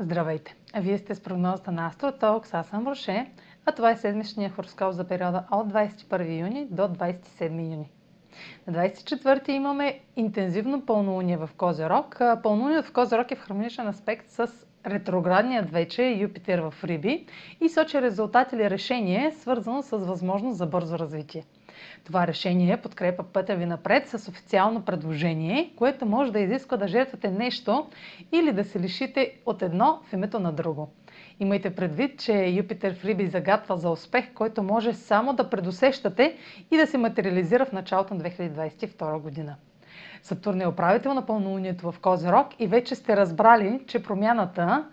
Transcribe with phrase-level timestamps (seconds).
[0.00, 0.54] Здравейте!
[0.76, 3.30] Вие сте с прогнозата на AstroTalks, аз съм Роше,
[3.66, 7.90] а това е седмичния хороскоп за периода от 21 юни до 27 юни.
[8.66, 12.20] На 24 имаме интензивно пълнолуние в Козерог.
[12.42, 14.50] Пълнолунието в Козерог е в хармоничен аспект с
[14.86, 17.26] ретроградният вече Юпитер в Риби
[17.60, 21.44] и сочи резултат или решение, свързано с възможност за бързо развитие.
[22.04, 27.30] Това решение подкрепа пътя ви напред с официално предложение, което може да изисква да жертвате
[27.30, 27.86] нещо
[28.32, 30.90] или да се лишите от едно в името на друго.
[31.42, 36.36] Имайте предвид, че Юпитер в Риби загатва за успех, който може само да предусещате
[36.70, 39.56] и да се материализира в началото на 2022 година.
[40.22, 44.84] Сатурн е управител на пълнолунието в Козирог и вече сте разбрали, че промяната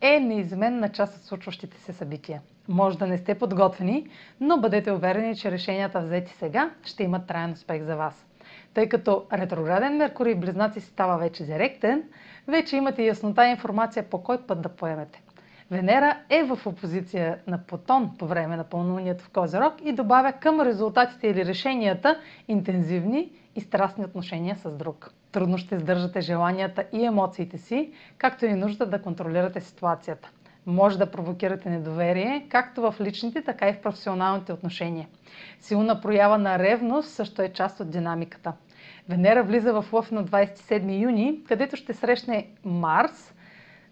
[0.00, 2.40] е неизменна част от случващите се събития.
[2.68, 4.06] Може да не сте подготвени,
[4.40, 8.26] но бъдете уверени, че решенията взети сега ще имат траен успех за вас.
[8.74, 12.02] Тъй като ретрограден Меркурий в Близнаци става вече директен,
[12.48, 15.22] вече имате яснота и информация по кой път да поемете.
[15.70, 20.60] Венера е в опозиция на Плутон по време на пълнолунието в Козерог и добавя към
[20.60, 25.10] резултатите или решенията интензивни и страстни отношения с друг.
[25.32, 30.30] Трудно ще сдържате желанията и емоциите си, както и нужда да контролирате ситуацията.
[30.66, 35.08] Може да провокирате недоверие, както в личните, така и в професионалните отношения.
[35.60, 38.52] Силна проява на ревност също е част от динамиката.
[39.08, 43.34] Венера влиза в Лъв на 27 юни, където ще срещне Марс,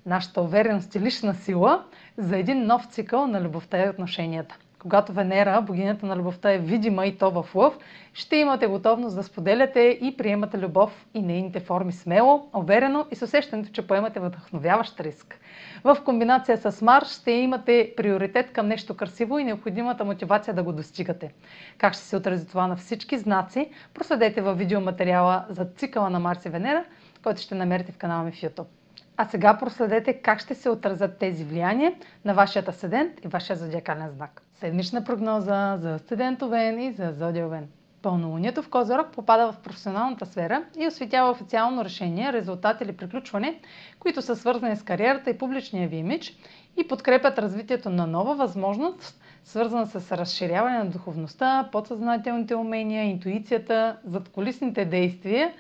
[0.07, 1.85] нашата увереност и лична сила,
[2.17, 7.07] за един нов цикъл на любовта и отношенията когато Венера, богинята на любовта е видима
[7.07, 7.79] и то в лъв,
[8.13, 13.23] ще имате готовност да споделяте и приемате любов и нейните форми смело, уверено и с
[13.23, 15.41] усещането, че поемате вдъхновяващ риск.
[15.85, 20.73] В комбинация с Марс ще имате приоритет към нещо красиво и необходимата мотивация да го
[20.73, 21.33] достигате.
[21.79, 26.45] Как ще се отрази това на всички знаци, проследете във видеоматериала за цикъла на Марс
[26.45, 26.85] и Венера,
[27.23, 28.86] който ще намерите в канала ми в YouTube.
[29.19, 34.11] А сега проследете как ще се отразят тези влияния на вашият асцендент и вашия зодиакален
[34.11, 34.43] знак.
[34.55, 37.69] Седмична прогноза за асцендент Овен и за зодия Овен.
[38.03, 43.61] Пълнолунието в Козорог попада в професионалната сфера и осветява официално решение, резултат или приключване,
[43.99, 46.37] които са свързани с кариерата и публичния ви имидж
[46.77, 54.85] и подкрепят развитието на нова възможност, свързана с разширяване на духовността, подсъзнателните умения, интуицията, задколисните
[54.85, 55.53] действия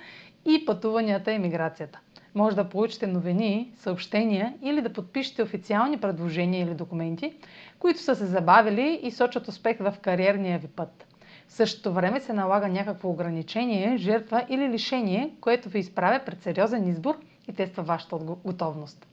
[0.45, 1.99] и пътуванията и миграцията
[2.37, 7.33] може да получите новини, съобщения или да подпишете официални предложения или документи,
[7.79, 11.07] които са се забавили и сочат успех в кариерния ви път.
[11.49, 16.89] В същото време се налага някакво ограничение, жертва или лишение, което ви изправя пред сериозен
[16.89, 19.07] избор и тества вашата готовност.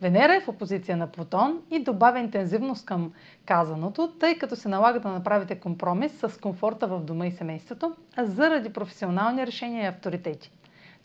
[0.00, 3.12] Венера е в опозиция на Плутон и добавя интензивност към
[3.44, 8.72] казаното, тъй като се налага да направите компромис с комфорта в дома и семейството, заради
[8.72, 10.50] професионални решения и авторитети.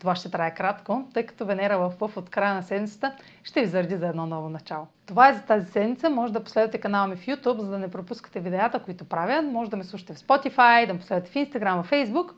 [0.02, 3.12] Това ще трае кратко, тъй като Венера в Лъв от края на седмицата
[3.44, 4.86] ще ви заради за едно ново начало.
[5.06, 6.10] Това е за тази седмица.
[6.10, 9.42] Може да последвате канала ми в YouTube, за да не пропускате видеята, които правя.
[9.42, 12.30] Може да ме слушате в Spotify, да ме последвате в Instagram, в Facebook.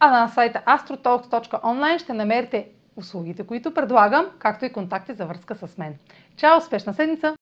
[0.00, 5.78] А на сайта astrotalks.online ще намерите услугите, които предлагам, както и контакти за връзка с
[5.78, 5.94] мен.
[6.36, 6.58] Чао!
[6.58, 7.36] Успешна седмица!